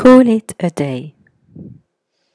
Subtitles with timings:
[0.00, 1.14] Call it a day.